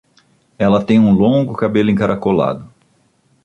Ela 0.57 0.83
tem 0.83 0.99
um 0.99 1.13
longo 1.13 1.53
cabelo 1.53 1.91
encaracolado. 1.91 2.67